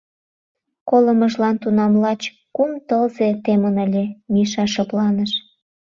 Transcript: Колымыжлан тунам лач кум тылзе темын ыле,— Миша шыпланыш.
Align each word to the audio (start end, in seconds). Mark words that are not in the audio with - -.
Колымыжлан 0.89 1.55
тунам 1.61 1.93
лач 2.03 2.21
кум 2.55 2.71
тылзе 2.87 3.29
темын 3.43 3.75
ыле,— 3.85 4.05
Миша 4.33 4.65
шыпланыш. 4.73 5.31